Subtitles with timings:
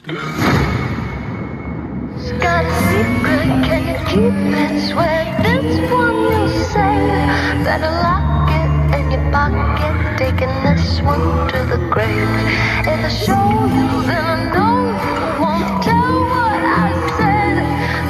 [0.00, 0.18] dead.
[2.40, 4.90] Got a secret, can you keep it?
[4.90, 6.98] Swear this one you'll say.
[7.64, 12.28] Better lock it in your pocket, taking this one to the grave.
[12.86, 13.46] If I show
[13.76, 17.56] you, then I know you won't tell what I said.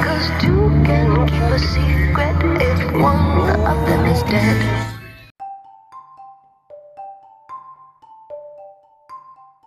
[0.03, 4.78] Cause two can keep a secret if one of them is dead.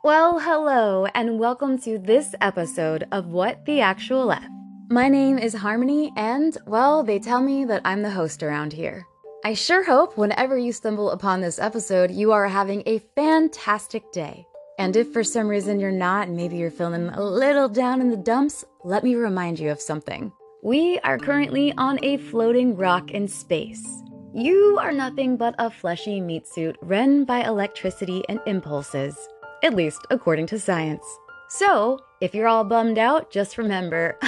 [0.05, 4.43] Well, hello, and welcome to this episode of What the Actual F.
[4.91, 9.07] My name is Harmony, and, well, they tell me that I'm the host around here.
[9.45, 14.45] I sure hope whenever you stumble upon this episode, you are having a fantastic day.
[14.77, 18.11] And if for some reason you're not, and maybe you're feeling a little down in
[18.11, 20.33] the dumps, let me remind you of something.
[20.65, 23.87] We are currently on a floating rock in space.
[24.35, 29.17] You are nothing but a fleshy meat suit run by electricity and impulses
[29.63, 31.05] at least according to science.
[31.49, 34.19] So, if you're all bummed out, just remember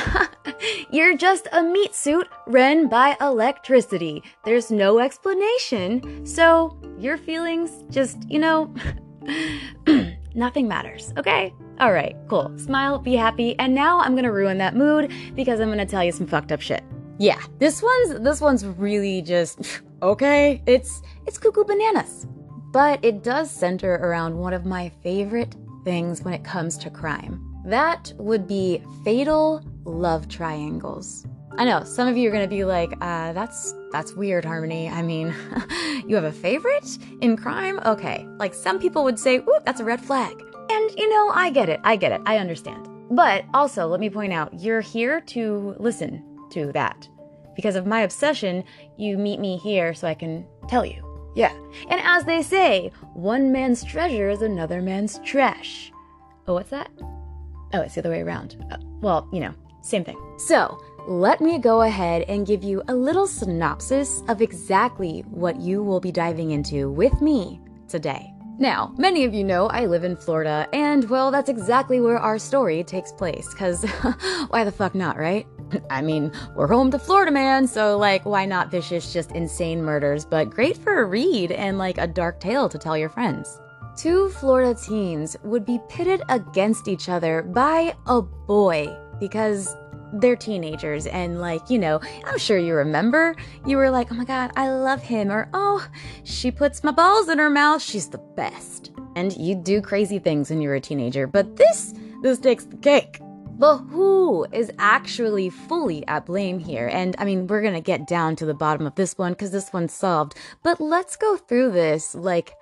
[0.91, 4.23] you're just a meat suit run by electricity.
[4.45, 6.27] There's no explanation.
[6.27, 8.75] So, your feelings just, you know,
[10.35, 11.55] nothing matters, okay?
[11.81, 12.53] All right, cool.
[12.59, 13.59] Smile, be happy.
[13.59, 16.27] And now I'm going to ruin that mood because I'm going to tell you some
[16.27, 16.85] fucked up shit.
[17.19, 20.63] Yeah, this one's this one's really just okay.
[20.67, 22.27] It's it's cuckoo bananas
[22.75, 27.41] but it does center around one of my favorite things when it comes to crime.
[27.65, 31.25] That would be fatal love triangles.
[31.57, 35.03] I know some of you are to be like, uh, "That's that's weird, Harmony." I
[35.03, 35.33] mean,
[36.07, 37.79] you have a favorite in crime?
[37.87, 40.35] Okay, like some people would say, "Ooh, that's a red flag."
[40.69, 41.81] And you know, I get it.
[41.85, 42.23] I get it.
[42.27, 42.89] I understand.
[43.09, 47.09] But also, let me point out, you're here to listen to that.
[47.55, 48.65] Because of my obsession,
[48.97, 51.04] you meet me here so I can tell you.
[51.35, 51.53] Yeah.
[51.89, 55.93] And as they say, one man's treasure is another man's trash.
[56.47, 56.91] Oh, what's that?
[57.73, 58.65] Oh, it's the other way around.
[58.71, 60.19] Uh, well, you know, same thing.
[60.39, 65.83] So, let me go ahead and give you a little synopsis of exactly what you
[65.83, 68.33] will be diving into with me today.
[68.59, 72.39] Now, many of you know I live in Florida, and well, that's exactly where our
[72.39, 73.85] story takes place, because
[74.49, 75.45] why the fuck not, right?
[75.91, 80.25] I mean, we're home to Florida man, so like, why not vicious, just insane murders,
[80.25, 83.61] but great for a read and like a dark tale to tell your friends.
[83.97, 89.77] Two Florida teens would be pitted against each other by a boy because
[90.15, 93.35] they're teenagers and like you know i'm sure you remember.
[93.67, 95.85] You were like oh my god i love him or oh
[96.23, 98.93] she puts my balls in her mouth she's the best.
[99.17, 103.21] And you do crazy things when you're a teenager but this this takes the cake
[103.57, 106.89] but who is actually fully at blame here?
[106.89, 109.73] And I mean, we're gonna get down to the bottom of this one because this
[109.73, 110.35] one's solved.
[110.63, 112.55] But let's go through this like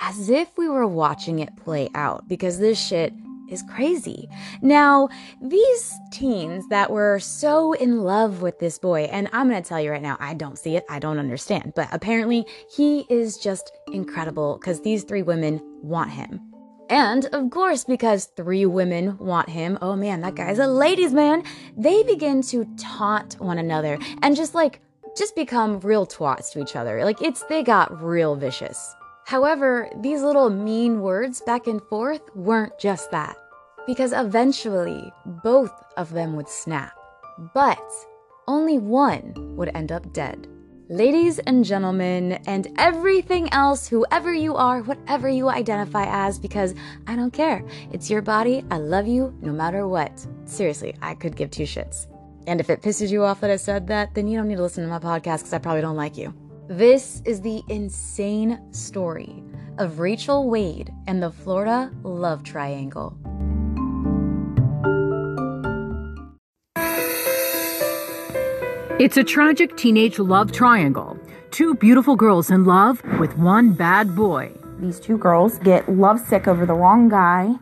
[0.00, 3.12] as if we were watching it play out because this shit
[3.48, 4.28] is crazy.
[4.62, 5.08] Now,
[5.40, 9.90] these teens that were so in love with this boy, and I'm gonna tell you
[9.90, 14.58] right now, I don't see it, I don't understand, but apparently he is just incredible
[14.58, 16.51] because these three women want him.
[16.92, 21.42] And of course, because three women want him, oh man, that guy's a ladies' man,
[21.74, 24.82] they begin to taunt one another and just like,
[25.16, 27.02] just become real twats to each other.
[27.02, 28.94] Like, it's, they got real vicious.
[29.24, 33.38] However, these little mean words back and forth weren't just that.
[33.86, 35.10] Because eventually,
[35.42, 36.92] both of them would snap.
[37.54, 37.80] But
[38.46, 40.46] only one would end up dead.
[40.92, 46.74] Ladies and gentlemen, and everything else, whoever you are, whatever you identify as, because
[47.06, 47.64] I don't care.
[47.92, 48.62] It's your body.
[48.70, 50.26] I love you no matter what.
[50.44, 52.08] Seriously, I could give two shits.
[52.46, 54.62] And if it pisses you off that I said that, then you don't need to
[54.62, 56.34] listen to my podcast because I probably don't like you.
[56.68, 59.42] This is the insane story
[59.78, 63.16] of Rachel Wade and the Florida Love Triangle.
[68.98, 71.18] It's a tragic teenage love triangle.
[71.50, 74.52] Two beautiful girls in love with one bad boy.
[74.78, 77.54] These two girls get lovesick over the wrong guy.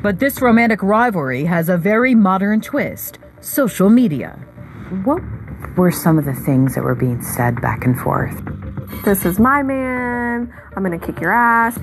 [0.00, 4.38] But this romantic rivalry has a very modern twist social media.
[5.04, 5.22] What
[5.76, 8.40] were some of the things that were being said back and forth?
[9.04, 10.52] This is my man.
[10.76, 11.78] I'm going to kick your ass.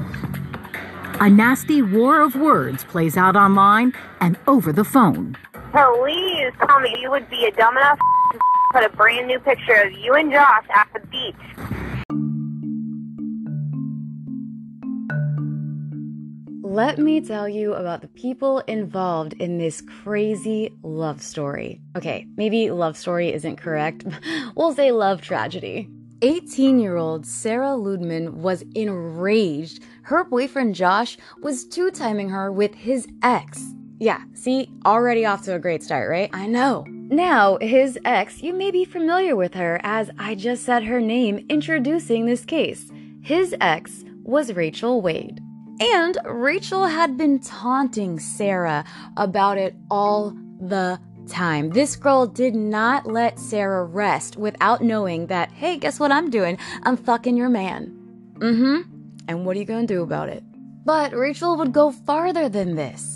[1.19, 5.37] A nasty war of words plays out online and over the phone.
[5.73, 8.12] Please tell me you would be a dumb enough to
[8.73, 11.35] put a brand new picture of you and Josh at the beach.
[16.63, 21.81] Let me tell you about the people involved in this crazy love story.
[21.95, 24.05] Okay, maybe love story isn't correct.
[24.55, 25.87] we'll say love tragedy.
[26.23, 32.73] 18 year old Sarah Ludemann was enraged her boyfriend Josh was two timing her with
[32.73, 33.61] his ex.
[33.99, 36.29] Yeah, see, already off to a great start, right?
[36.33, 36.85] I know.
[37.13, 41.45] Now, his ex, you may be familiar with her as I just said her name
[41.47, 42.89] introducing this case.
[43.21, 45.39] His ex was Rachel Wade.
[45.79, 48.83] And Rachel had been taunting Sarah
[49.15, 51.69] about it all the time.
[51.69, 56.57] This girl did not let Sarah rest without knowing that, hey, guess what I'm doing?
[56.81, 57.95] I'm fucking your man.
[58.39, 58.81] Mm hmm.
[59.27, 60.43] And what are you gonna do about it?
[60.83, 63.12] But Rachel would go farther than this.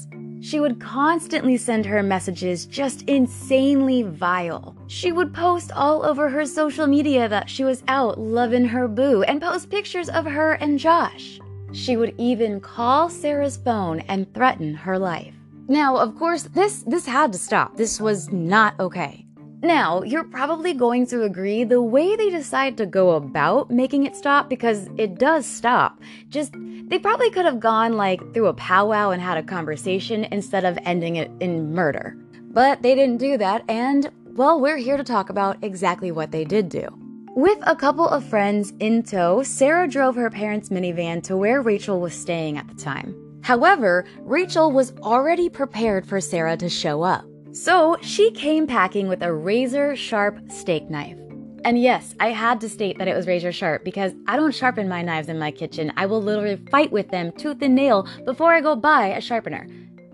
[0.47, 4.77] She would constantly send her messages just insanely vile.
[4.87, 9.23] She would post all over her social media that she was out loving her boo
[9.23, 11.41] and post pictures of her and Josh.
[11.73, 15.33] She would even call Sarah's phone and threaten her life.
[15.67, 17.75] Now, of course, this this had to stop.
[17.75, 19.26] This was not okay.
[19.61, 24.15] Now, you're probably going to agree the way they decide to go about making it
[24.15, 25.99] stop because it does stop.
[26.29, 26.53] Just
[26.87, 30.77] they probably could have gone like through a powwow and had a conversation instead of
[30.85, 32.15] ending it in murder.
[32.51, 36.45] But they didn't do that and well, we're here to talk about exactly what they
[36.45, 36.87] did do.
[37.35, 41.99] With a couple of friends in tow, Sarah drove her parents' minivan to where Rachel
[41.99, 43.15] was staying at the time.
[43.41, 47.25] However, Rachel was already prepared for Sarah to show up.
[47.63, 51.17] So she came packing with a razor sharp steak knife.
[51.65, 54.87] And yes, I had to state that it was razor sharp because I don't sharpen
[54.87, 55.91] my knives in my kitchen.
[55.97, 59.67] I will literally fight with them tooth and nail before I go buy a sharpener.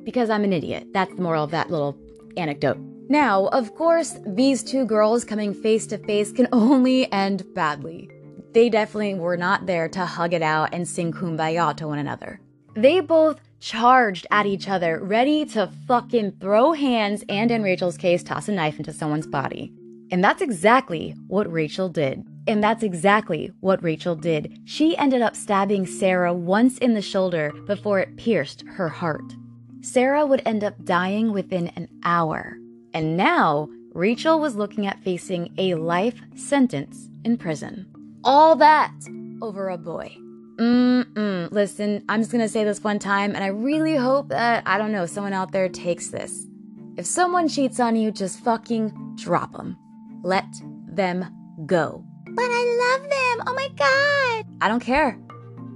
[0.05, 0.87] Because I'm an idiot.
[0.93, 1.97] That's the moral of that little
[2.37, 2.77] anecdote.
[3.09, 8.09] Now, of course, these two girls coming face to face can only end badly.
[8.53, 12.39] They definitely were not there to hug it out and sing kumbaya to one another.
[12.75, 18.21] They both charged at each other, ready to fucking throw hands and, in Rachel's case,
[18.21, 19.71] toss a knife into someone's body.
[20.11, 22.25] And that's exactly what Rachel did.
[22.45, 24.59] And that's exactly what Rachel did.
[24.65, 29.33] She ended up stabbing Sarah once in the shoulder before it pierced her heart.
[29.79, 32.57] Sarah would end up dying within an hour.
[32.93, 37.87] And now, Rachel was looking at facing a life sentence in prison.
[38.25, 38.93] All that
[39.41, 40.17] over a boy.
[40.63, 41.51] Mm-mm.
[41.51, 44.93] Listen, I'm just gonna say this one time, and I really hope that, I don't
[44.93, 46.47] know, someone out there takes this.
[46.95, 49.77] If someone cheats on you, just fucking drop them.
[50.23, 50.45] Let
[50.87, 51.25] them
[51.65, 52.05] go.
[52.29, 53.43] But I love them.
[53.47, 54.45] Oh my god.
[54.61, 55.19] I don't care.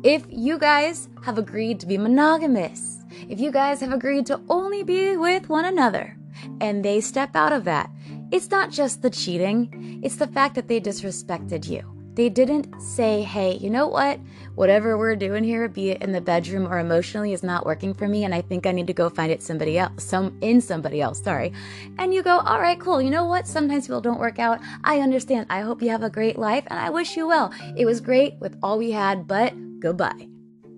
[0.03, 4.83] If you guys have agreed to be monogamous, if you guys have agreed to only
[4.83, 6.15] be with one another,
[6.61, 7.89] and they step out of that,
[8.31, 11.96] it's not just the cheating, it's the fact that they disrespected you.
[12.17, 14.19] They didn't say, hey, you know what?
[14.55, 18.07] Whatever we're doing here, be it in the bedroom or emotionally, is not working for
[18.07, 20.99] me, and I think I need to go find it somebody else, some in somebody
[20.99, 21.53] else, sorry.
[21.99, 23.03] And you go, all right, cool.
[23.03, 23.45] You know what?
[23.45, 24.59] Sometimes people don't work out.
[24.83, 25.45] I understand.
[25.51, 27.53] I hope you have a great life, and I wish you well.
[27.75, 30.36] It was great with all we had, but goodbye.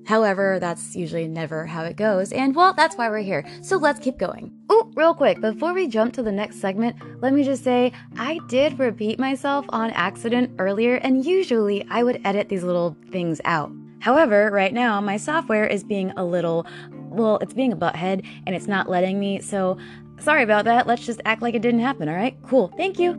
[0.10, 3.46] However, that's usually never how it goes, and well, that's why we're here.
[3.62, 4.52] So let's keep going.
[4.68, 8.40] Oh, real quick, before we jump to the next segment, let me just say I
[8.48, 13.72] did repeat myself on accident earlier, and usually I would edit these little things out.
[14.00, 18.56] However, right now my software is being a little, well, it's being a butthead and
[18.56, 19.78] it's not letting me, so
[20.20, 20.88] sorry about that.
[20.88, 22.36] Let's just act like it didn't happen, alright?
[22.48, 23.14] Cool, thank you.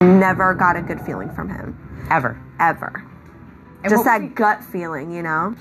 [0.00, 1.76] Never got a good feeling from him.
[2.10, 2.42] Ever.
[2.60, 3.09] Ever.
[3.82, 5.54] And Just what that gut feeling, you know?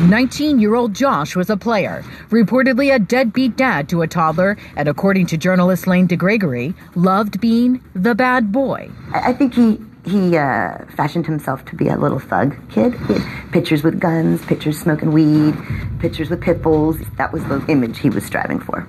[0.00, 4.88] 19 year old Josh was a player, reportedly a deadbeat dad to a toddler, and
[4.88, 8.90] according to journalist Lane DeGregory, loved being the bad boy.
[9.12, 12.94] I I think he he uh, fashioned himself to be a little thug kid.
[12.94, 15.54] He had pictures with guns, pictures smoking weed,
[15.98, 16.96] pictures with pit bulls.
[17.18, 18.86] That was the image he was striving for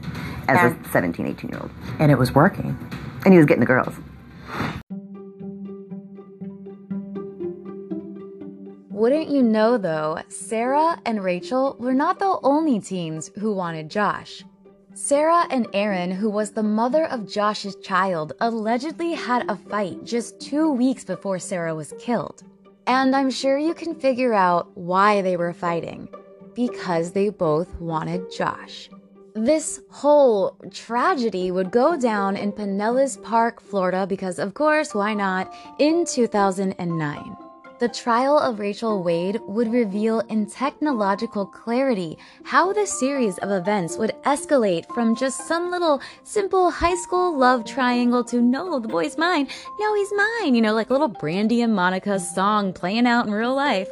[0.48, 1.72] as And- a 17, 18 year old.
[1.98, 2.77] And it was working.
[3.25, 3.96] And he was getting the girls.
[9.00, 14.44] Wouldn't you know though, Sarah and Rachel were not the only teens who wanted Josh.
[14.94, 20.41] Sarah and Erin, who was the mother of Josh's child, allegedly had a fight just
[20.41, 22.44] two weeks before Sarah was killed.
[22.88, 26.10] And I'm sure you can figure out why they were fighting.
[26.53, 28.89] Because they both wanted Josh.
[29.34, 35.56] This whole tragedy would go down in Pinellas Park, Florida, because of course, why not,
[35.77, 37.38] in 2009.
[37.79, 43.98] The trial of Rachel Wade would reveal in technological clarity how the series of events
[43.98, 49.17] would escalate from just some little simple high school love triangle to no, the boy's
[49.17, 49.48] mine,
[49.79, 53.31] no, he's mine, you know, like a little Brandy and Monica song playing out in
[53.31, 53.89] real life,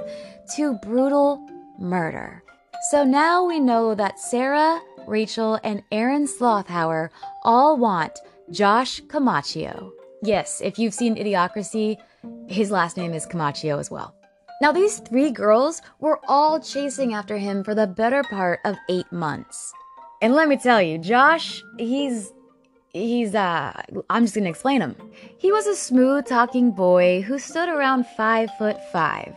[0.57, 1.39] to brutal
[1.79, 2.43] murder.
[2.89, 7.07] So now we know that Sarah, Rachel, and Erin Slothower
[7.43, 8.19] all want
[8.51, 9.93] Josh Camacho.
[10.23, 11.97] Yes, if you've seen Idiocracy,
[12.47, 14.15] his last name is Camacho as well.
[14.61, 19.11] Now, these three girls were all chasing after him for the better part of eight
[19.11, 19.71] months.
[20.21, 22.33] And let me tell you, Josh, he's.
[22.93, 23.79] He's, uh,
[24.09, 24.95] I'm just gonna explain him.
[25.37, 29.35] He was a smooth talking boy who stood around five foot five.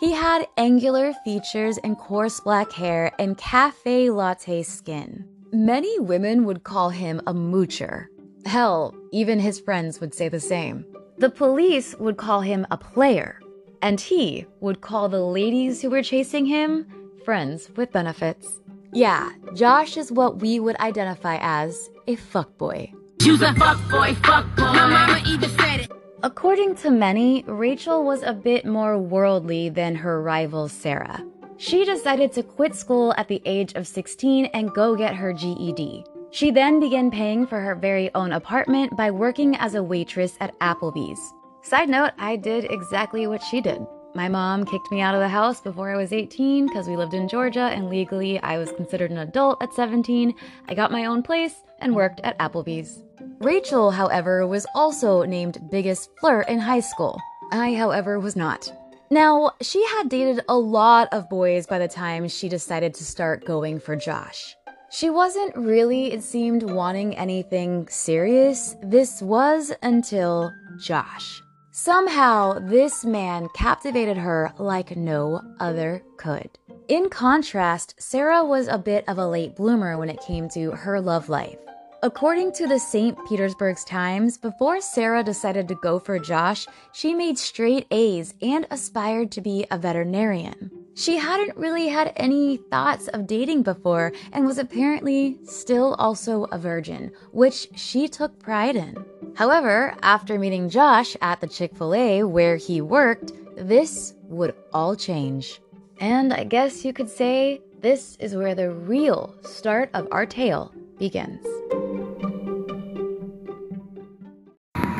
[0.00, 5.28] He had angular features and coarse black hair and cafe latte skin.
[5.52, 8.06] Many women would call him a moocher.
[8.46, 10.86] Hell, even his friends would say the same.
[11.22, 13.40] The police would call him a player,
[13.80, 16.84] and he would call the ladies who were chasing him
[17.24, 18.60] friends with benefits.
[18.92, 22.92] Yeah, Josh is what we would identify as a fuckboy.
[23.22, 24.74] You's a fuckboy, fuckboy.
[24.74, 25.92] My mama even said it.
[26.24, 31.24] According to many, Rachel was a bit more worldly than her rival Sarah.
[31.56, 36.04] She decided to quit school at the age of 16 and go get her GED.
[36.32, 40.58] She then began paying for her very own apartment by working as a waitress at
[40.60, 41.20] Applebee's.
[41.60, 43.86] Side note, I did exactly what she did.
[44.14, 47.12] My mom kicked me out of the house before I was 18 because we lived
[47.12, 50.34] in Georgia and legally I was considered an adult at 17.
[50.68, 53.02] I got my own place and worked at Applebee's.
[53.40, 57.20] Rachel, however, was also named biggest flirt in high school.
[57.52, 58.72] I, however, was not.
[59.10, 63.44] Now, she had dated a lot of boys by the time she decided to start
[63.44, 64.56] going for Josh.
[64.92, 68.76] She wasn't really, it seemed, wanting anything serious.
[68.82, 71.42] This was until Josh.
[71.70, 76.50] Somehow, this man captivated her like no other could.
[76.88, 81.00] In contrast, Sarah was a bit of a late bloomer when it came to her
[81.00, 81.56] love life.
[82.02, 83.16] According to the St.
[83.26, 89.32] Petersburg's Times, before Sarah decided to go for Josh, she made straight A's and aspired
[89.32, 90.81] to be a veterinarian.
[90.94, 96.58] She hadn't really had any thoughts of dating before and was apparently still also a
[96.58, 99.02] virgin, which she took pride in.
[99.34, 104.94] However, after meeting Josh at the Chick fil A where he worked, this would all
[104.94, 105.60] change.
[105.98, 110.74] And I guess you could say this is where the real start of our tale
[110.98, 111.46] begins.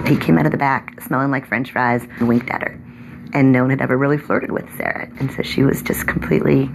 [0.07, 2.82] He came out of the back smelling like french fries and winked at her.
[3.33, 5.09] And no one had ever really flirted with Sarah.
[5.19, 6.69] And so she was just completely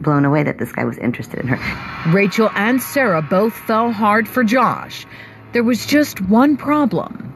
[0.00, 2.12] blown away that this guy was interested in her.
[2.12, 5.06] Rachel and Sarah both fell hard for Josh.
[5.52, 7.32] There was just one problem.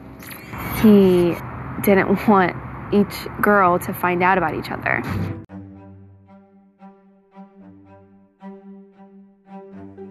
[0.81, 1.35] He
[1.81, 2.55] didn't want
[2.93, 5.01] each girl to find out about each other.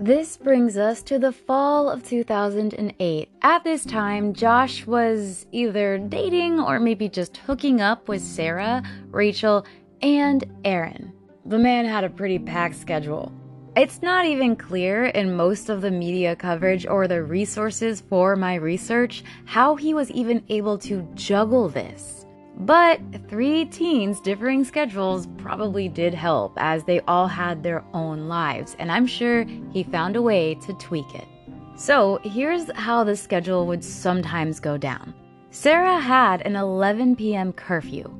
[0.03, 3.29] This brings us to the fall of 2008.
[3.43, 9.67] At this time, Josh was either dating or maybe just hooking up with Sarah, Rachel,
[10.01, 11.13] and Erin.
[11.45, 13.31] The man had a pretty packed schedule.
[13.77, 18.55] It's not even clear in most of the media coverage or the resources for my
[18.55, 22.20] research how he was even able to juggle this.
[22.61, 28.77] But three teens' differing schedules probably did help as they all had their own lives,
[28.79, 31.27] and I'm sure he found a way to tweak it.
[31.75, 35.15] So here's how the schedule would sometimes go down
[35.51, 37.55] Sarah had an 11 p.m.
[37.55, 38.15] curfew.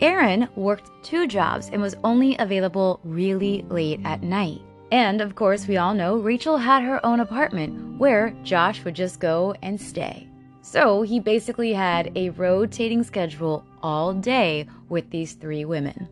[0.00, 4.60] Erin worked two jobs and was only available really late at night.
[4.90, 9.20] And of course, we all know Rachel had her own apartment where Josh would just
[9.20, 10.28] go and stay.
[10.64, 16.08] So he basically had a rotating schedule all day with these three women.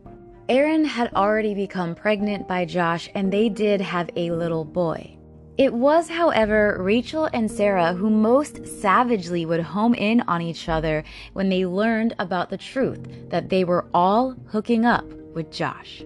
[0.46, 5.16] Erin had already become pregnant by Josh and they did have a little boy.
[5.56, 11.02] It was, however, Rachel and Sarah who most savagely would home in on each other
[11.32, 16.02] when they learned about the truth that they were all hooking up with Josh.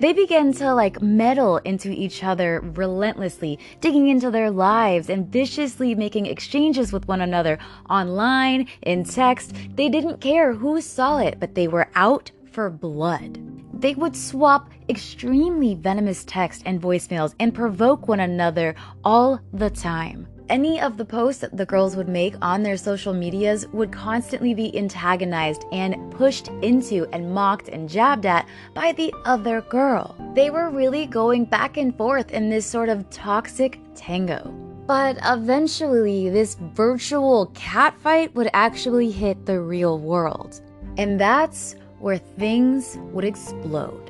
[0.00, 5.94] They began to like meddle into each other relentlessly, digging into their lives and viciously
[5.94, 7.58] making exchanges with one another
[7.88, 9.54] online, in text.
[9.76, 13.38] They didn't care who saw it, but they were out for blood.
[13.72, 18.74] They would swap extremely venomous text and voicemails and provoke one another
[19.04, 20.26] all the time.
[20.50, 24.52] Any of the posts that the girls would make on their social medias would constantly
[24.52, 30.14] be antagonized and pushed into and mocked and jabbed at by the other girl.
[30.34, 34.52] They were really going back and forth in this sort of toxic tango.
[34.86, 40.60] But eventually, this virtual catfight would actually hit the real world.
[40.98, 44.03] And that's where things would explode.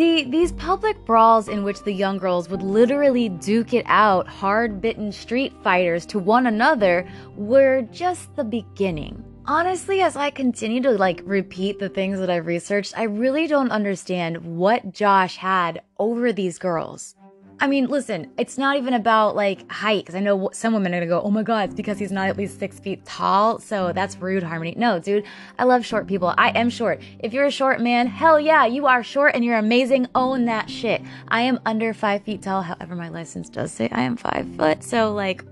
[0.00, 4.80] See, these public brawls in which the young girls would literally duke it out, hard
[4.80, 9.22] bitten street fighters to one another, were just the beginning.
[9.44, 13.70] Honestly, as I continue to like repeat the things that I've researched, I really don't
[13.70, 17.14] understand what Josh had over these girls.
[17.62, 20.96] I mean, listen, it's not even about like height, because I know some women are
[20.96, 23.92] gonna go, oh my god, it's because he's not at least six feet tall, so
[23.92, 24.74] that's rude, Harmony.
[24.78, 25.24] No, dude,
[25.58, 26.32] I love short people.
[26.38, 27.02] I am short.
[27.18, 30.06] If you're a short man, hell yeah, you are short and you're amazing.
[30.14, 31.02] Own that shit.
[31.28, 34.82] I am under five feet tall, however, my license does say I am five foot,
[34.82, 35.44] so like,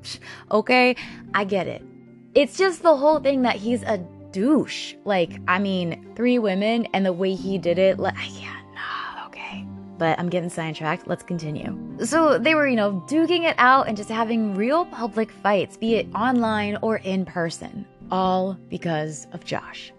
[0.51, 0.97] okay,
[1.35, 1.83] I get it.
[2.35, 3.99] It's just the whole thing that he's a
[4.33, 4.95] douche.
[5.05, 8.58] Like, I mean, three women and the way he did it, like, yeah.
[9.99, 11.09] But I'm getting sidetracked.
[11.09, 11.77] Let's continue.
[12.05, 15.97] So they were, you know, duking it out and just having real public fights, be
[15.97, 19.93] it online or in person, all because of Josh.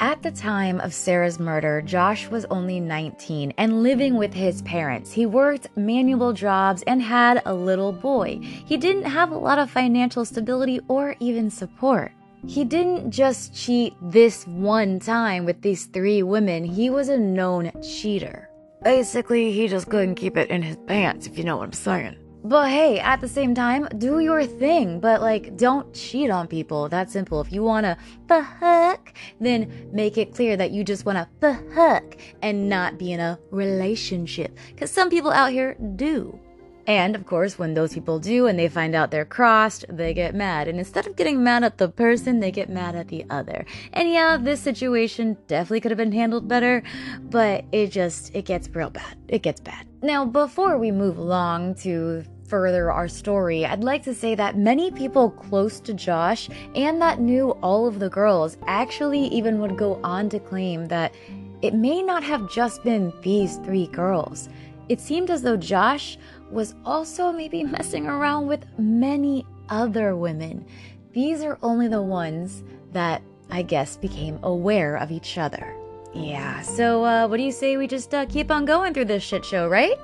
[0.00, 5.12] At the time of Sarah's murder, Josh was only 19 and living with his parents.
[5.12, 8.40] He worked manual jobs and had a little boy.
[8.42, 12.12] He didn't have a lot of financial stability or even support.
[12.46, 17.72] He didn't just cheat this one time with these three women, he was a known
[17.82, 18.50] cheater.
[18.84, 22.16] Basically, he just couldn't keep it in his pants, if you know what I'm saying.
[22.44, 25.00] But hey, at the same time, do your thing.
[25.00, 26.90] But like, don't cheat on people.
[26.90, 27.40] That simple.
[27.40, 27.96] If you wanna
[28.28, 33.38] fuck, then make it clear that you just wanna fuck and not be in a
[33.50, 34.58] relationship.
[34.76, 36.38] Cause some people out here do.
[36.86, 40.34] And of course, when those people do and they find out they're crossed, they get
[40.34, 40.68] mad.
[40.68, 43.64] And instead of getting mad at the person, they get mad at the other.
[43.92, 46.82] And yeah, this situation definitely could have been handled better,
[47.22, 49.16] but it just, it gets real bad.
[49.28, 49.86] It gets bad.
[50.02, 54.90] Now, before we move along to further our story, I'd like to say that many
[54.90, 59.98] people close to Josh and that knew all of the girls actually even would go
[60.04, 61.14] on to claim that
[61.62, 64.50] it may not have just been these three girls.
[64.90, 66.18] It seemed as though Josh
[66.50, 70.66] was also maybe messing around with many other women.
[71.12, 75.74] These are only the ones that I guess became aware of each other.
[76.12, 79.22] Yeah, so uh, what do you say we just uh, keep on going through this
[79.22, 79.98] shit show, right?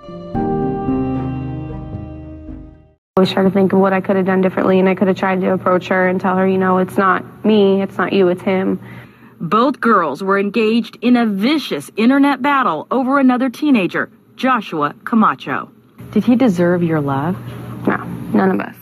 [3.17, 5.09] I always try to think of what I could have done differently, and I could
[5.09, 8.13] have tried to approach her and tell her, you know, it's not me, it's not
[8.13, 8.81] you, it's him.
[9.41, 15.71] Both girls were engaged in a vicious internet battle over another teenager, Joshua Camacho.
[16.13, 17.37] Did he deserve your love?
[17.87, 17.97] No,
[18.35, 18.77] none of us.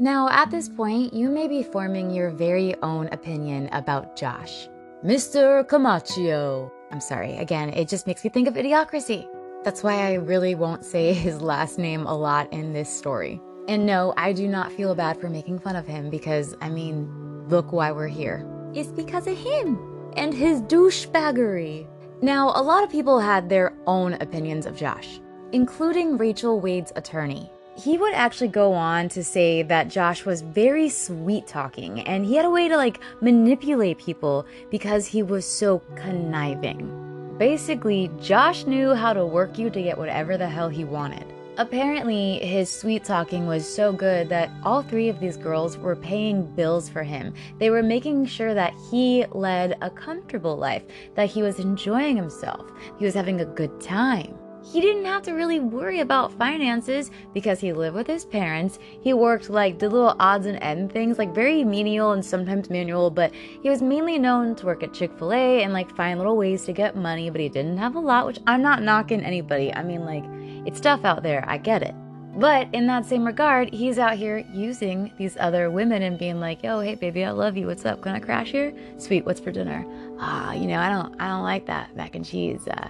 [0.00, 4.68] Now, at this point, you may be forming your very own opinion about Josh.
[5.04, 5.66] Mr.
[5.66, 6.72] Camacho.
[6.92, 9.26] I'm sorry, again, it just makes me think of idiocracy.
[9.64, 13.40] That's why I really won't say his last name a lot in this story.
[13.66, 17.08] And no, I do not feel bad for making fun of him because, I mean,
[17.48, 18.46] look why we're here.
[18.74, 19.78] It's because of him
[20.16, 21.86] and his douchebaggery.
[22.20, 25.20] Now, a lot of people had their own opinions of Josh,
[25.52, 27.50] including Rachel Wade's attorney.
[27.76, 32.34] He would actually go on to say that Josh was very sweet talking and he
[32.34, 37.36] had a way to like manipulate people because he was so conniving.
[37.38, 41.32] Basically, Josh knew how to work you to get whatever the hell he wanted.
[41.58, 46.46] Apparently, his sweet talking was so good that all three of these girls were paying
[46.54, 47.34] bills for him.
[47.58, 50.84] They were making sure that he led a comfortable life,
[51.16, 54.38] that he was enjoying himself, he was having a good time.
[54.72, 58.78] He didn't have to really worry about finances because he lived with his parents.
[59.00, 63.10] He worked like did little odds and end things, like very menial and sometimes manual,
[63.10, 66.36] but he was mainly known to work at Chick fil A and like find little
[66.36, 69.74] ways to get money, but he didn't have a lot, which I'm not knocking anybody.
[69.74, 70.24] I mean, like,
[70.66, 71.94] it's tough out there, I get it.
[72.38, 76.62] But in that same regard, he's out here using these other women and being like,
[76.62, 77.66] "Yo, hey baby, I love you.
[77.66, 78.00] What's up?
[78.00, 78.72] Can I crash here?
[78.96, 79.26] Sweet.
[79.26, 79.84] What's for dinner?
[80.20, 82.68] Ah, you know, I don't, I don't like that mac and cheese.
[82.68, 82.88] Uh,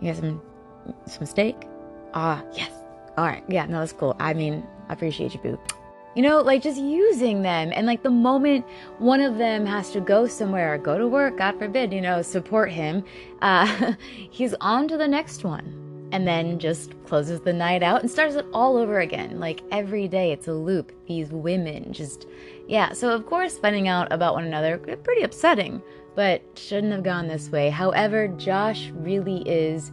[0.00, 0.40] you got some,
[1.06, 1.56] some steak?
[2.14, 2.70] Ah, yes.
[3.16, 3.42] All right.
[3.48, 4.14] Yeah, no, that's cool.
[4.20, 5.58] I mean, I appreciate you, boo.
[6.14, 7.72] You know, like just using them.
[7.74, 8.64] And like the moment
[8.98, 12.22] one of them has to go somewhere or go to work, God forbid, you know,
[12.22, 13.02] support him,
[13.42, 13.94] uh,
[14.30, 15.83] he's on to the next one
[16.14, 19.40] and then just closes the night out and starts it all over again.
[19.40, 20.92] Like every day, it's a loop.
[21.08, 22.28] These women just,
[22.68, 22.92] yeah.
[22.92, 25.82] So, of course, finding out about one another, eh, pretty upsetting,
[26.14, 27.68] but shouldn't have gone this way.
[27.68, 29.90] However, Josh really is,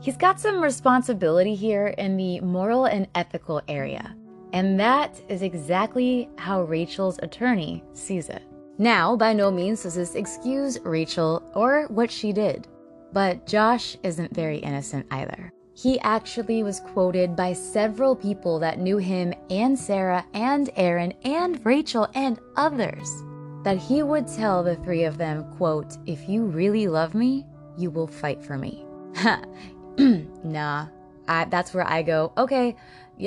[0.00, 4.14] he's got some responsibility here in the moral and ethical area.
[4.52, 8.44] And that is exactly how Rachel's attorney sees it.
[8.78, 12.68] Now, by no means does this excuse Rachel or what she did.
[13.12, 15.52] But Josh isn't very innocent either.
[15.74, 21.64] He actually was quoted by several people that knew him and Sarah and Erin and
[21.64, 23.22] Rachel and others
[23.62, 27.90] that he would tell the three of them, quote, if you really love me, you
[27.90, 28.84] will fight for me.
[30.44, 30.88] nah,
[31.28, 32.76] I, that's where I go, okay,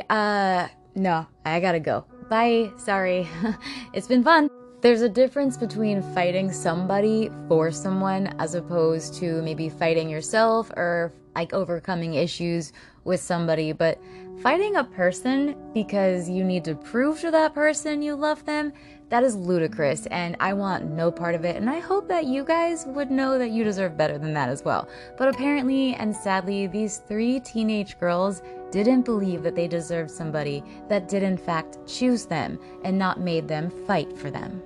[0.09, 2.05] uh, no, I gotta go.
[2.29, 3.27] Bye, sorry.
[3.93, 4.49] it's been fun.
[4.81, 11.13] There's a difference between fighting somebody for someone as opposed to maybe fighting yourself or
[11.35, 14.01] like overcoming issues with somebody, but
[14.41, 18.73] fighting a person because you need to prove to that person you love them,
[19.09, 21.57] that is ludicrous and I want no part of it.
[21.57, 24.63] And I hope that you guys would know that you deserve better than that as
[24.63, 24.89] well.
[25.15, 28.41] But apparently and sadly, these three teenage girls
[28.71, 33.47] didn't believe that they deserved somebody that did in fact choose them and not made
[33.47, 34.63] them fight for them.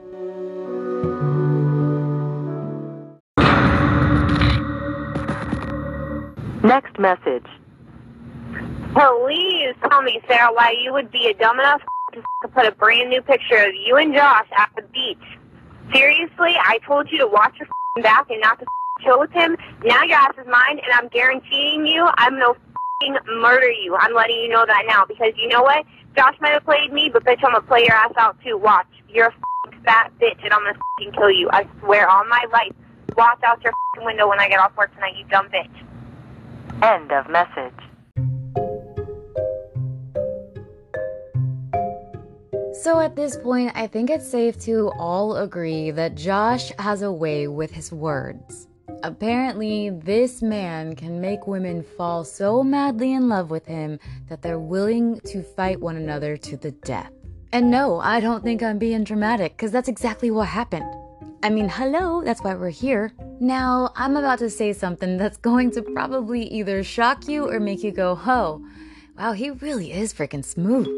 [6.63, 7.45] Next message.
[8.93, 11.81] Please tell me, Sarah, why you would be a dumb enough
[12.13, 15.17] to put a brand new picture of you and Josh at the beach.
[15.93, 17.67] Seriously, I told you to watch your
[18.01, 18.65] back and not to
[19.03, 19.57] chill with him.
[19.83, 22.55] Now your ass is mine, and I'm guaranteeing you I'm gonna
[23.39, 23.95] murder you.
[23.95, 25.85] I'm letting you know that now because you know what?
[26.17, 28.57] Josh might have played me, but bitch, I'm gonna play your ass out too.
[28.57, 28.87] Watch.
[29.09, 29.33] You're a
[29.84, 31.49] fat bitch, and I'm gonna kill you.
[31.51, 32.73] I swear on my life.
[33.17, 33.73] Watch out your
[34.04, 35.69] window when I get off work tonight, you dumb bitch.
[36.84, 37.73] End of message.
[42.82, 47.12] So at this point, I think it's safe to all agree that Josh has a
[47.12, 48.67] way with his words.
[49.01, 53.97] Apparently, this man can make women fall so madly in love with him
[54.30, 57.12] that they're willing to fight one another to the death.
[57.55, 60.93] And no, I don't think I'm being dramatic, because that's exactly what happened.
[61.41, 63.13] I mean, hello, that's why we're here.
[63.39, 67.81] Now, I'm about to say something that's going to probably either shock you or make
[67.81, 68.61] you go, ho,
[69.17, 70.89] wow, he really is freaking smooth.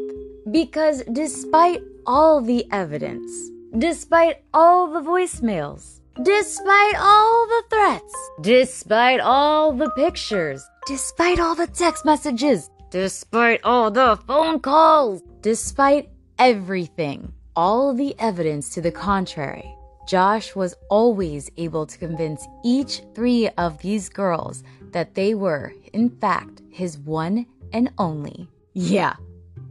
[0.50, 3.30] Because despite all the evidence,
[3.78, 11.68] despite all the voicemails, despite all the threats, despite all the pictures, despite all the
[11.68, 19.74] text messages, despite all the phone calls, despite everything, all the evidence to the contrary,
[20.08, 26.08] Josh was always able to convince each three of these girls that they were, in
[26.08, 28.48] fact, his one and only.
[28.72, 29.16] Yeah,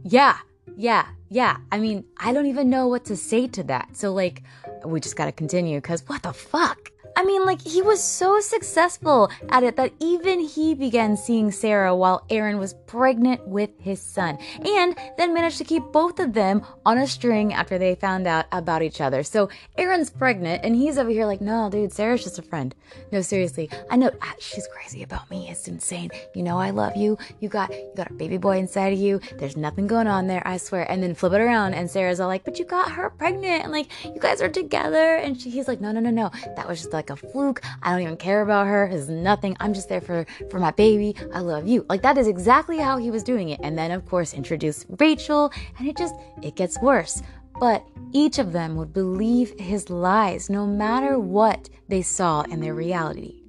[0.04, 0.38] yeah,
[0.76, 1.56] yeah, yeah.
[1.72, 3.96] I mean, I don't even know what to say to that.
[3.96, 4.42] So, like,
[4.84, 6.92] we just gotta continue because what the fuck?
[7.28, 11.94] I mean, like, he was so successful at it that even he began seeing Sarah
[11.94, 16.62] while Erin was pregnant with his son, and then managed to keep both of them
[16.86, 19.22] on a string after they found out about each other.
[19.22, 22.74] So Erin's pregnant, and he's over here like, no, dude, Sarah's just a friend.
[23.12, 25.50] No, seriously, I know ah, she's crazy about me.
[25.50, 26.08] It's insane.
[26.34, 27.18] You know, I love you.
[27.40, 29.20] You got you got a baby boy inside of you.
[29.36, 30.90] There's nothing going on there, I swear.
[30.90, 33.72] And then flip it around, and Sarah's all like, but you got her pregnant, and
[33.72, 35.16] like, you guys are together.
[35.16, 36.30] And she, he's like, no, no, no, no.
[36.56, 37.60] That was just like a fluke.
[37.82, 38.86] I don't even care about her.
[38.86, 39.56] It's nothing.
[39.60, 41.14] I'm just there for for my baby.
[41.32, 41.84] I love you.
[41.88, 43.60] Like that is exactly how he was doing it.
[43.62, 47.22] And then of course introduce Rachel, and it just it gets worse.
[47.60, 52.74] But each of them would believe his lies no matter what they saw in their
[52.74, 53.42] reality.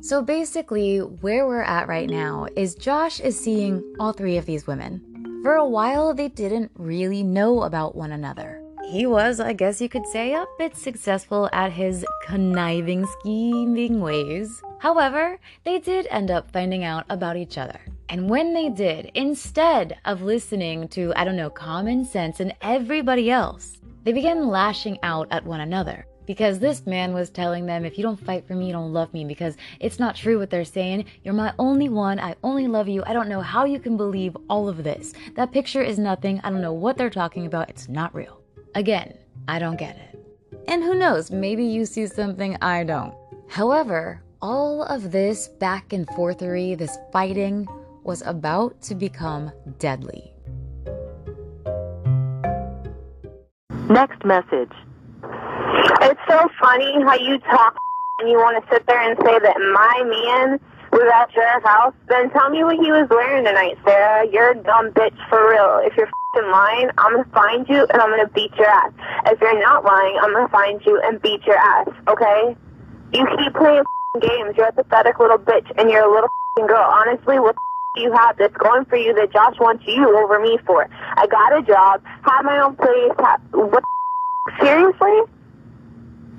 [0.00, 4.66] So basically, where we're at right now is Josh is seeing all three of these
[4.66, 5.02] women.
[5.42, 9.88] For a while, they didn't really know about one another he was, I guess you
[9.88, 14.62] could say, a bit successful at his conniving, scheming ways.
[14.78, 17.80] However, they did end up finding out about each other.
[18.08, 23.28] And when they did, instead of listening to, I don't know, common sense and everybody
[23.28, 26.06] else, they began lashing out at one another.
[26.24, 29.12] Because this man was telling them, if you don't fight for me, you don't love
[29.12, 29.24] me.
[29.24, 31.06] Because it's not true what they're saying.
[31.24, 32.20] You're my only one.
[32.20, 33.02] I only love you.
[33.06, 35.12] I don't know how you can believe all of this.
[35.34, 36.40] That picture is nothing.
[36.42, 37.68] I don't know what they're talking about.
[37.68, 38.42] It's not real.
[38.74, 39.16] Again,
[39.48, 40.18] I don't get it.
[40.68, 43.14] And who knows, maybe you see something I don't.
[43.48, 47.68] However, all of this back and forthery, this fighting,
[48.02, 50.32] was about to become deadly.
[53.88, 54.72] Next message.
[56.02, 57.76] It's so funny how you talk
[58.18, 60.60] and you want to sit there and say that my man
[60.96, 61.94] was at your house.
[62.08, 64.26] Then tell me what he was wearing tonight, Sarah.
[64.32, 65.80] You're a dumb bitch for real.
[65.84, 68.92] If you're f***ing lying, I'm gonna find you and I'm gonna beat your ass.
[69.26, 71.88] If you're not lying, I'm gonna find you and beat your ass.
[72.08, 72.56] Okay?
[73.12, 73.84] You keep playing
[74.20, 74.56] games.
[74.56, 76.30] You're a pathetic little bitch and you're a little
[76.66, 76.88] girl.
[76.88, 77.56] Honestly, what
[77.94, 80.88] do you have that's going for you that Josh wants you over me for?
[80.92, 83.12] I got a job, have my own place.
[83.20, 83.84] Have, what?
[84.60, 85.20] Seriously?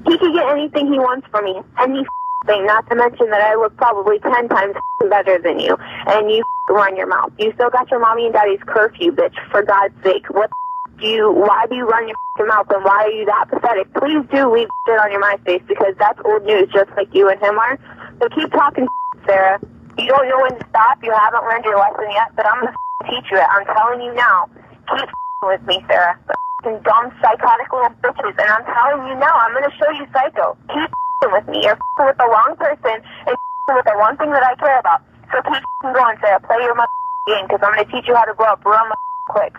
[0.07, 2.05] He could get anything he wants from me, and he
[2.47, 2.65] thing.
[2.65, 4.75] Not to mention that I look probably ten times
[5.09, 7.31] better than you, and you run your mouth.
[7.37, 9.35] You still got your mommy and daddy's curfew, bitch.
[9.51, 10.49] For God's sake, what
[10.99, 11.31] do you?
[11.31, 13.93] Why do you run your mouth, and why are you that pathetic?
[13.93, 17.39] Please do leave shit on your MySpace because that's old news, just like you and
[17.39, 17.77] him are.
[18.21, 18.87] So keep talking,
[19.27, 19.59] Sarah.
[19.97, 21.03] You don't know when to stop.
[21.03, 22.77] You haven't learned your lesson yet, but I'm gonna
[23.09, 23.47] teach you it.
[23.49, 24.49] I'm telling you now.
[24.87, 25.09] Keep
[25.41, 26.17] with me, Sarah.
[26.63, 28.35] dumb, psychotic little bitches.
[28.37, 30.57] And I'm telling you now, I'm gonna show you psycho.
[30.69, 30.91] Keep
[31.25, 31.63] with me.
[31.63, 35.01] You're with the wrong person and with the one thing that I care about.
[35.31, 36.39] So keep going, Sarah.
[36.41, 36.75] Play your
[37.27, 38.79] game because I'm gonna teach you how to grow up real
[39.27, 39.53] quick.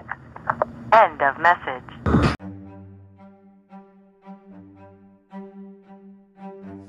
[0.93, 1.85] End of message.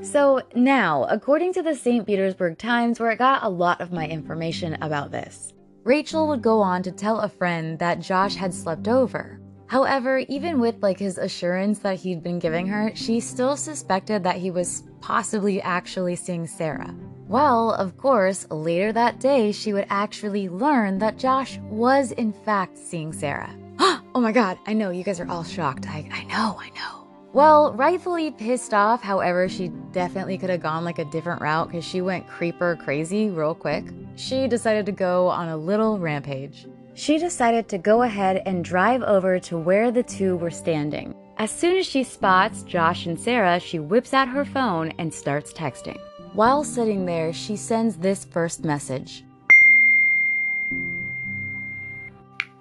[0.01, 2.07] So now, according to the St.
[2.07, 5.53] Petersburg Times, where I got a lot of my information about this,
[5.83, 9.38] Rachel would go on to tell a friend that Josh had slept over.
[9.69, 14.37] However, even with like his assurance that he'd been giving her, she still suspected that
[14.37, 16.95] he was possibly actually seeing Sarah.
[17.27, 22.79] Well, of course, later that day, she would actually learn that Josh was in fact
[22.79, 23.55] seeing Sarah.
[23.79, 25.87] oh my god, I know, you guys are all shocked.
[25.87, 27.07] I, I know, I know.
[27.31, 31.85] Well, rightfully pissed off, however, she definitely could have gone like a different route because
[31.85, 33.85] she went creeper crazy real quick.
[34.15, 36.65] She decided to go on a little rampage.
[36.99, 41.15] She decided to go ahead and drive over to where the two were standing.
[41.37, 45.53] As soon as she spots Josh and Sarah, she whips out her phone and starts
[45.53, 45.97] texting.
[46.33, 49.23] While sitting there, she sends this first message.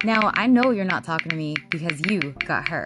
[0.05, 2.85] Now, I know you're not talking to me because you got her.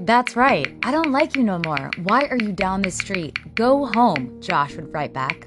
[0.00, 0.74] That's right.
[0.82, 1.90] I don't like you no more.
[2.04, 3.36] Why are you down the street?
[3.54, 5.46] Go home, Josh would write back.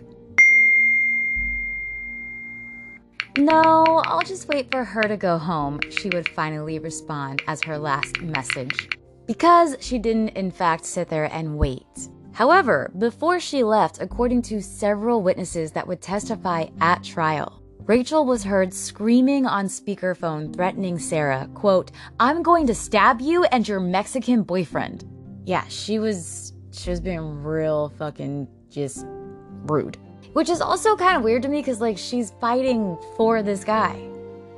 [3.37, 7.77] No, I'll just wait for her to go home, she would finally respond as her
[7.77, 8.89] last message
[9.27, 12.09] because she didn't, in fact, sit there and wait.
[12.31, 18.43] However, before she left, according to several witnesses that would testify at trial, Rachel was
[18.43, 24.43] heard screaming on speakerphone, threatening Sarah, quote, I'm going to stab you and your Mexican
[24.43, 25.05] boyfriend.
[25.45, 29.05] Yeah, she was she was being real fucking just
[29.65, 29.97] rude.
[30.37, 33.99] Which is also kind of weird to me because like she's fighting for this guy.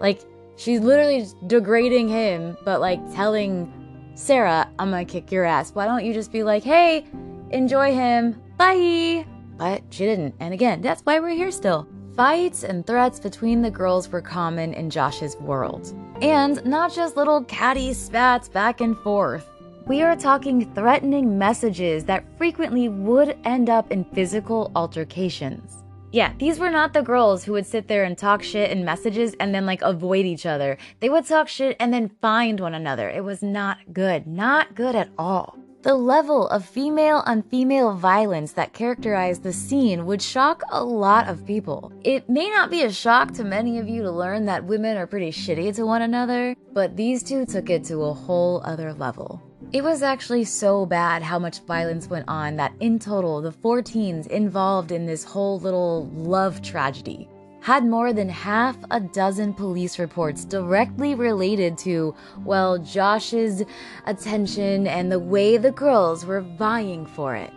[0.01, 0.19] Like
[0.57, 3.71] she's literally degrading him, but like telling
[4.13, 5.71] Sarah, I'm gonna kick your ass.
[5.73, 7.05] Why don't you just be like, hey,
[7.51, 9.25] enjoy him, bye?
[9.55, 10.35] But she didn't.
[10.41, 11.87] And again, that's why we're here still.
[12.13, 15.93] Fights and threats between the girls were common in Josh's world.
[16.21, 19.49] And not just little catty spats back and forth.
[19.89, 25.83] We are talking threatening messages that frequently would end up in physical altercations.
[26.11, 29.33] Yeah, these were not the girls who would sit there and talk shit in messages
[29.39, 30.77] and then like avoid each other.
[30.99, 33.09] They would talk shit and then find one another.
[33.09, 34.27] It was not good.
[34.27, 35.57] Not good at all.
[35.81, 41.27] The level of female on female violence that characterized the scene would shock a lot
[41.27, 41.91] of people.
[42.03, 45.07] It may not be a shock to many of you to learn that women are
[45.07, 49.41] pretty shitty to one another, but these two took it to a whole other level.
[49.71, 53.83] It was actually so bad how much violence went on that in total, the four
[53.83, 57.29] teens involved in this whole little love tragedy
[57.61, 63.61] had more than half a dozen police reports directly related to, well, Josh's
[64.07, 67.53] attention and the way the girls were vying for it.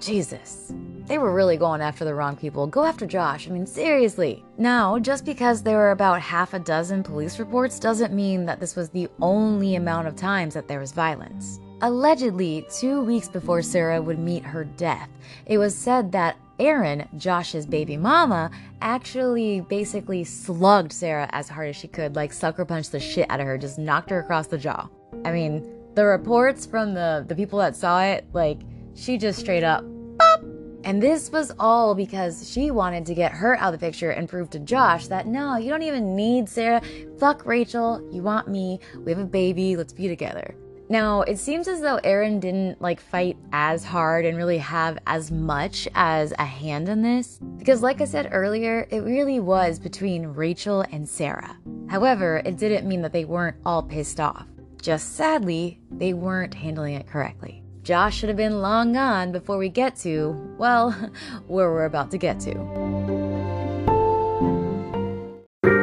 [0.00, 0.72] Jesus.
[1.06, 2.66] They were really going after the wrong people.
[2.66, 3.46] Go after Josh.
[3.48, 4.44] I mean, seriously.
[4.58, 8.74] Now, just because there were about half a dozen police reports doesn't mean that this
[8.74, 11.60] was the only amount of times that there was violence.
[11.82, 15.10] Allegedly, two weeks before Sarah would meet her death,
[15.44, 21.76] it was said that Erin, Josh's baby mama, actually basically slugged Sarah as hard as
[21.76, 24.56] she could, like sucker punched the shit out of her, just knocked her across the
[24.56, 24.88] jaw.
[25.24, 28.60] I mean, the reports from the, the people that saw it, like,
[28.96, 29.84] she just straight up
[30.18, 30.42] pop.
[30.84, 34.28] And this was all because she wanted to get her out of the picture and
[34.28, 36.80] prove to Josh that no, you don't even need Sarah.
[37.18, 38.08] Fuck Rachel.
[38.12, 38.78] You want me.
[39.04, 39.76] We have a baby.
[39.76, 40.54] Let's be together.
[40.88, 45.32] Now, it seems as though Erin didn't like fight as hard and really have as
[45.32, 50.26] much as a hand in this, because like I said earlier, it really was between
[50.26, 51.56] Rachel and Sarah.
[51.88, 54.46] However, it didn't mean that they weren't all pissed off.
[54.80, 57.64] Just sadly, they weren't handling it correctly.
[57.86, 60.90] Josh should have been long gone before we get to, well,
[61.46, 62.50] where we're about to get to.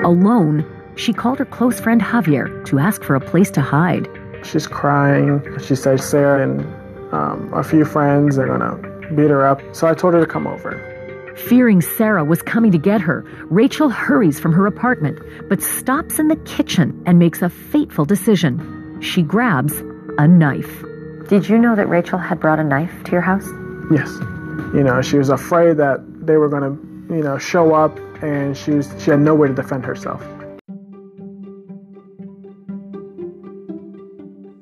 [0.03, 0.65] Alone,
[0.97, 4.09] she called her close friend Javier to ask for a place to hide.
[4.43, 5.41] She's crying.
[5.65, 8.75] She says Sarah and um, a few friends are gonna
[9.15, 9.61] beat her up.
[9.73, 10.73] So I told her to come over.
[11.47, 16.27] Fearing Sarah was coming to get her, Rachel hurries from her apartment, but stops in
[16.27, 18.99] the kitchen and makes a fateful decision.
[18.99, 19.81] She grabs
[20.17, 20.83] a knife.
[21.29, 23.47] Did you know that Rachel had brought a knife to your house?
[23.89, 24.09] Yes.
[24.73, 26.71] You know, she was afraid that they were gonna,
[27.09, 30.21] you know, show up and she was she had no way to defend herself.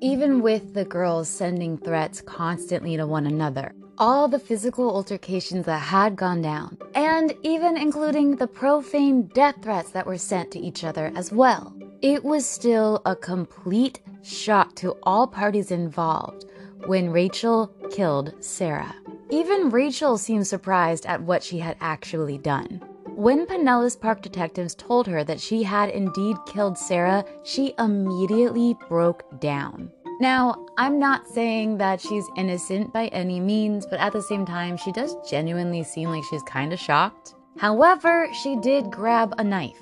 [0.01, 5.79] Even with the girls sending threats constantly to one another, all the physical altercations that
[5.79, 10.83] had gone down, and even including the profane death threats that were sent to each
[10.83, 11.73] other as well.
[12.01, 16.45] It was still a complete shock to all parties involved
[16.85, 18.95] when Rachel killed Sarah.
[19.29, 22.81] Even Rachel seemed surprised at what she had actually done.
[23.15, 29.23] When Pinellas Park detectives told her that she had indeed killed Sarah, she immediately broke
[29.39, 29.91] down.
[30.19, 34.77] Now, I'm not saying that she's innocent by any means, but at the same time,
[34.77, 37.35] she does genuinely seem like she's kind of shocked.
[37.57, 39.81] However, she did grab a knife.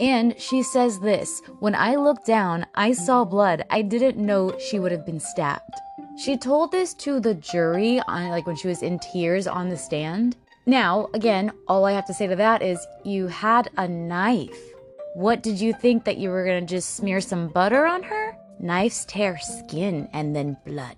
[0.00, 3.64] And she says this When I looked down, I saw blood.
[3.70, 5.74] I didn't know she would have been stabbed.
[6.18, 9.76] She told this to the jury on like when she was in tears on the
[9.76, 10.36] stand.
[10.66, 14.74] Now, again, all I have to say to that is you had a knife.
[15.14, 18.36] What did you think that you were to just smear some butter on her?
[18.60, 20.96] Knives tear skin and then blood.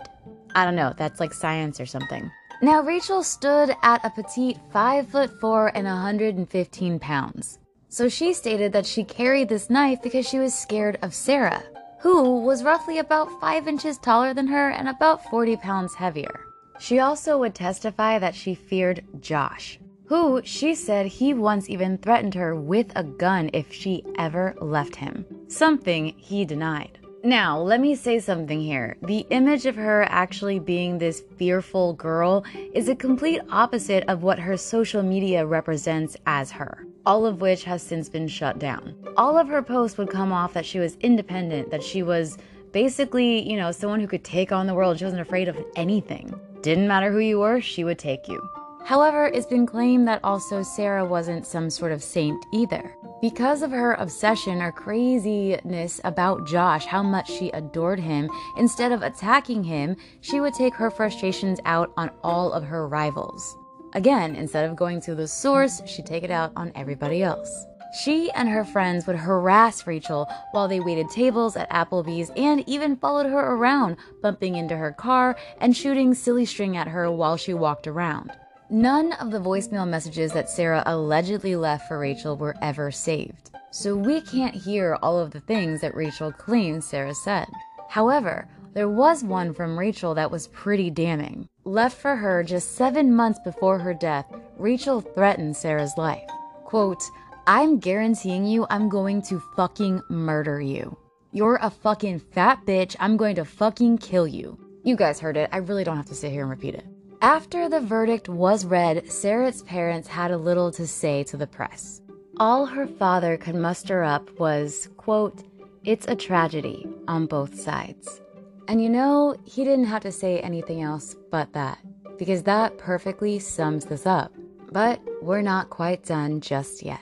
[0.57, 2.29] I don't know, that's like science or something.
[2.63, 7.60] Now, Rachel stood at a petite 5 foot 4 and 115 pounds.
[7.93, 11.65] So she stated that she carried this knife because she was scared of Sarah,
[11.99, 16.47] who was roughly about 5 inches taller than her and about 40 pounds heavier.
[16.79, 22.35] She also would testify that she feared Josh, who she said he once even threatened
[22.35, 26.97] her with a gun if she ever left him, something he denied.
[27.25, 28.97] Now, let me say something here.
[29.03, 34.39] The image of her actually being this fearful girl is a complete opposite of what
[34.39, 38.95] her social media represents as her, all of which has since been shut down.
[39.17, 42.39] All of her posts would come off that she was independent, that she was
[42.73, 44.99] basically, you know, someone who could take on the world.
[44.99, 46.39] She wasn't afraid of anything.
[46.63, 48.41] Didn't matter who you were, she would take you.
[48.85, 52.95] However, it's been claimed that also Sarah wasn't some sort of saint either.
[53.21, 59.03] Because of her obsession or craziness about Josh, how much she adored him, instead of
[59.03, 63.57] attacking him, she would take her frustrations out on all of her rivals.
[63.95, 67.67] Again, instead of going to the source, she'd take it out on everybody else.
[67.93, 72.97] She and her friends would harass Rachel while they waited tables at Applebee's and even
[72.97, 77.53] followed her around, bumping into her car and shooting silly string at her while she
[77.53, 78.31] walked around.
[78.71, 83.97] None of the voicemail messages that Sarah allegedly left for Rachel were ever saved, so
[83.97, 87.49] we can't hear all of the things that Rachel claims Sarah said.
[87.89, 91.49] However, there was one from Rachel that was pretty damning.
[91.65, 94.25] Left for her just seven months before her death,
[94.57, 96.29] Rachel threatened Sarah's life.
[96.65, 97.03] Quote,
[97.47, 100.97] I'm guaranteeing you I'm going to fucking murder you.
[101.33, 102.97] You're a fucking fat bitch.
[102.99, 104.59] I'm going to fucking kill you.
[104.85, 105.51] You guys heard it.
[105.53, 106.87] I really don't have to sit here and repeat it.
[107.21, 112.01] After the verdict was read, Sarah's parents had a little to say to the press.
[112.39, 115.45] All her father could muster up was, quote,
[115.85, 118.23] it's a tragedy on both sides.
[118.71, 121.79] And you know, he didn't have to say anything else but that,
[122.21, 124.33] because that perfectly sums this up.
[124.71, 127.01] But we're not quite done just yet.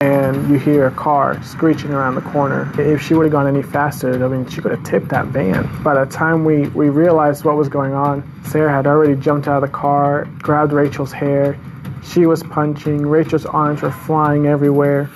[0.00, 2.70] and you hear a car screeching around the corner.
[2.78, 5.66] If she would have gone any faster, I mean, she could have tipped that van.
[5.82, 9.62] By the time we, we realized what was going on, Sarah had already jumped out
[9.62, 11.58] of the car, grabbed Rachel's hair.
[12.02, 15.08] She was punching, Rachel's arms were flying everywhere.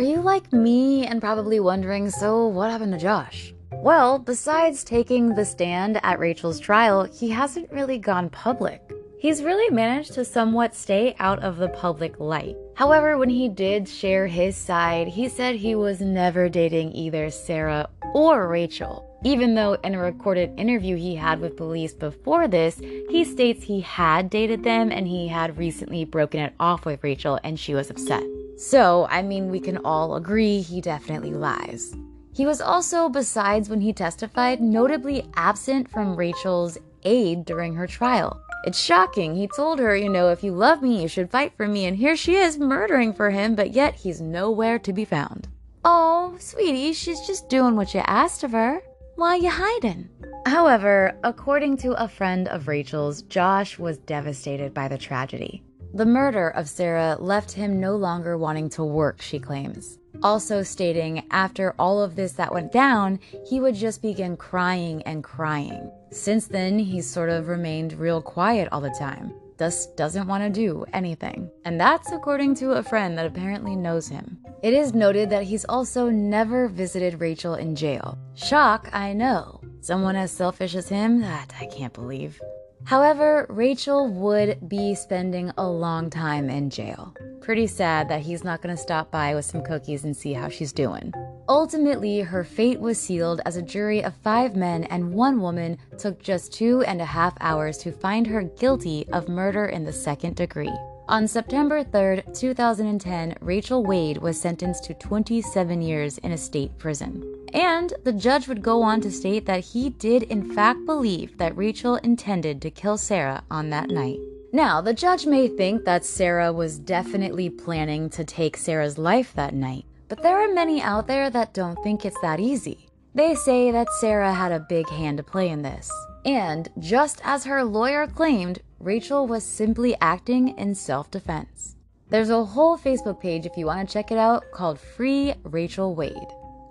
[0.00, 3.52] Are you like me and probably wondering, so what happened to Josh?
[3.70, 8.80] Well, besides taking the stand at Rachel's trial, he hasn't really gone public.
[9.18, 12.56] He's really managed to somewhat stay out of the public light.
[12.76, 17.90] However, when he did share his side, he said he was never dating either Sarah
[18.14, 19.06] or Rachel.
[19.22, 23.82] Even though in a recorded interview he had with police before this, he states he
[23.82, 27.90] had dated them and he had recently broken it off with Rachel and she was
[27.90, 28.24] upset.
[28.60, 31.96] So, I mean, we can all agree he definitely lies.
[32.34, 38.38] He was also, besides when he testified, notably absent from Rachel's aid during her trial.
[38.64, 39.34] It's shocking.
[39.34, 41.96] He told her, you know, if you love me, you should fight for me, and
[41.96, 45.48] here she is murdering for him, but yet he's nowhere to be found.
[45.82, 48.82] Oh, sweetie, she's just doing what you asked of her.
[49.16, 50.10] Why you hiding?
[50.44, 55.62] However, according to a friend of Rachel's, Josh was devastated by the tragedy.
[55.92, 59.98] The murder of Sarah left him no longer wanting to work, she claims.
[60.22, 65.24] Also stating after all of this that went down, he would just begin crying and
[65.24, 65.90] crying.
[66.12, 69.32] Since then, he's sort of remained real quiet all the time.
[69.58, 71.50] Just doesn't want to do anything.
[71.64, 74.38] And that's according to a friend that apparently knows him.
[74.62, 78.16] It is noted that he's also never visited Rachel in jail.
[78.34, 79.60] Shock, I know.
[79.80, 81.20] Someone as selfish as him?
[81.20, 82.40] That I can't believe.
[82.84, 87.14] However, Rachel would be spending a long time in jail.
[87.40, 90.48] Pretty sad that he's not going to stop by with some cookies and see how
[90.48, 91.12] she's doing.
[91.48, 96.22] Ultimately, her fate was sealed as a jury of five men and one woman took
[96.22, 100.36] just two and a half hours to find her guilty of murder in the second
[100.36, 100.72] degree.
[101.10, 107.48] On September 3, 2010, Rachel Wade was sentenced to 27 years in a state prison.
[107.52, 111.56] And the judge would go on to state that he did, in fact, believe that
[111.56, 114.20] Rachel intended to kill Sarah on that night.
[114.52, 119.52] Now, the judge may think that Sarah was definitely planning to take Sarah's life that
[119.52, 122.86] night, but there are many out there that don't think it's that easy.
[123.16, 125.90] They say that Sarah had a big hand to play in this.
[126.24, 131.76] And just as her lawyer claimed, Rachel was simply acting in self defense.
[132.08, 135.94] There's a whole Facebook page if you want to check it out called Free Rachel
[135.94, 136.16] Wade.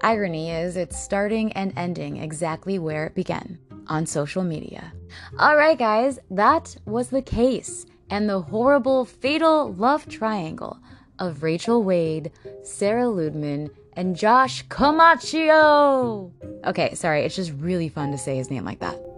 [0.01, 4.93] Irony is, it's starting and ending exactly where it began on social media.
[5.39, 10.79] Alright, guys, that was the case and the horrible, fatal love triangle
[11.19, 12.31] of Rachel Wade,
[12.63, 16.31] Sarah Ludemann, and Josh Comacchio.
[16.65, 19.08] Okay, sorry, it's just really fun to say his name like that.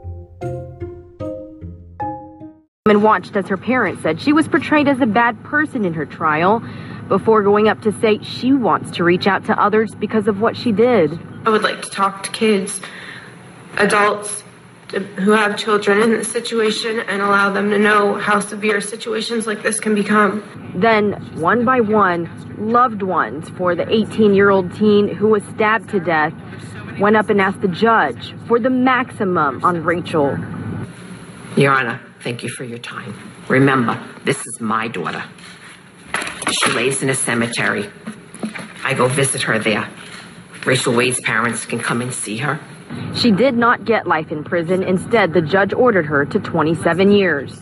[2.85, 6.05] And watched as her parents said she was portrayed as a bad person in her
[6.05, 6.63] trial
[7.07, 10.57] before going up to say she wants to reach out to others because of what
[10.57, 11.19] she did.
[11.45, 12.81] I would like to talk to kids,
[13.77, 14.43] adults
[14.91, 19.63] who have children in this situation and allow them to know how severe situations like
[19.63, 20.43] this can become.
[20.75, 25.89] Then, one by one, loved ones for the 18 year old teen who was stabbed
[25.91, 26.33] to death
[26.99, 30.37] went up and asked the judge for the maximum on Rachel.
[31.55, 33.13] Your Honor, thank you for your time.
[33.47, 35.23] Remember, this is my daughter.
[36.51, 37.89] She lays in a cemetery.
[38.83, 39.87] I go visit her there.
[40.65, 42.59] Rachel Wade's parents can come and see her.
[43.15, 44.83] She did not get life in prison.
[44.83, 47.61] Instead, the judge ordered her to 27 years.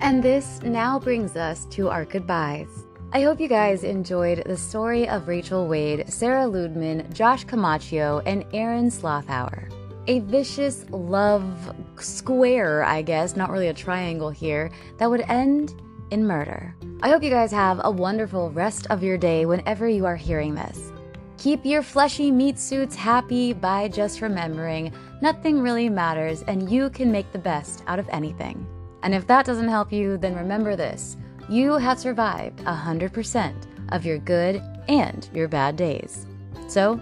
[0.00, 2.87] And this now brings us to our goodbyes.
[3.10, 8.44] I hope you guys enjoyed the story of Rachel Wade, Sarah Ludemann, Josh Camacho, and
[8.52, 9.72] Erin Slothower.
[10.08, 15.72] A vicious love square, I guess, not really a triangle here, that would end
[16.10, 16.76] in murder.
[17.00, 20.54] I hope you guys have a wonderful rest of your day whenever you are hearing
[20.54, 20.92] this.
[21.38, 24.92] Keep your fleshy meat suits happy by just remembering
[25.22, 28.66] nothing really matters and you can make the best out of anything.
[29.02, 31.16] And if that doesn't help you, then remember this
[31.48, 33.54] you have survived 100%
[33.92, 36.26] of your good and your bad days.
[36.68, 37.00] So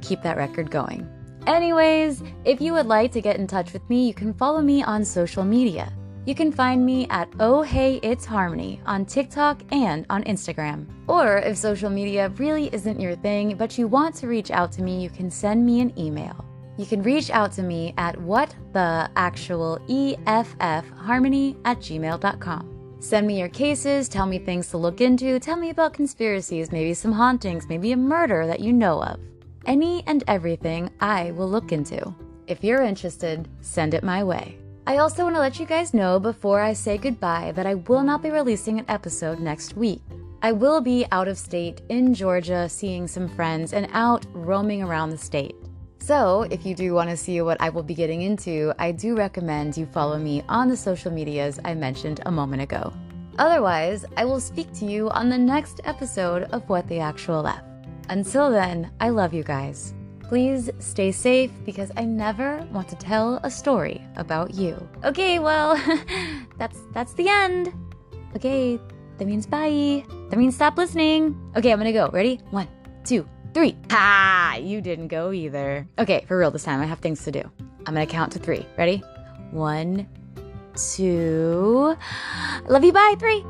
[0.00, 1.08] keep that record going.
[1.46, 4.82] Anyways, if you would like to get in touch with me, you can follow me
[4.82, 5.92] on social media.
[6.26, 10.86] You can find me at Oh Hey It's Harmony on TikTok and on Instagram.
[11.06, 14.82] Or if social media really isn't your thing, but you want to reach out to
[14.82, 16.44] me, you can send me an email.
[16.76, 22.77] You can reach out to me at what the actual EFF harmony at gmail.com.
[23.00, 26.94] Send me your cases, tell me things to look into, tell me about conspiracies, maybe
[26.94, 29.20] some hauntings, maybe a murder that you know of.
[29.66, 32.12] Any and everything I will look into.
[32.48, 34.58] If you're interested, send it my way.
[34.86, 38.02] I also want to let you guys know before I say goodbye that I will
[38.02, 40.02] not be releasing an episode next week.
[40.42, 45.10] I will be out of state in Georgia seeing some friends and out roaming around
[45.10, 45.54] the state.
[46.00, 49.14] So, if you do want to see what I will be getting into, I do
[49.16, 52.92] recommend you follow me on the social medias I mentioned a moment ago.
[53.38, 57.62] Otherwise, I will speak to you on the next episode of What the Actual F.
[58.08, 59.94] Until then, I love you guys.
[60.28, 64.76] Please stay safe because I never want to tell a story about you.
[65.04, 65.76] Okay, well,
[66.58, 67.72] that's that's the end.
[68.36, 68.80] Okay,
[69.18, 70.04] that means bye.
[70.30, 71.36] That means stop listening.
[71.56, 72.10] Okay, I'm gonna go.
[72.12, 72.40] Ready?
[72.50, 72.68] One,
[73.04, 73.26] two,
[73.58, 73.76] three.
[73.90, 74.58] Ha!
[74.60, 75.86] You didn't go either.
[75.98, 76.80] Okay, for real this time.
[76.80, 77.42] I have things to do.
[77.86, 78.64] I'm gonna count to three.
[78.76, 79.02] Ready?
[79.50, 80.06] One,
[80.76, 81.96] two.
[82.68, 82.92] Love you.
[82.92, 83.16] Bye.
[83.18, 83.44] Three.